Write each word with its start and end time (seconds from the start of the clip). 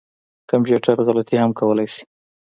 کمپیوټر 0.49 0.95
غلطي 1.07 1.35
هم 1.39 1.51
کولای 1.59 1.87
شي 1.93 2.03